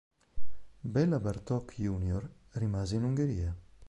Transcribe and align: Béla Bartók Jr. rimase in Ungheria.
Béla 0.81 1.19
Bartók 1.19 1.73
Jr. 1.77 2.29
rimase 2.51 2.95
in 2.95 3.03
Ungheria. 3.03 3.55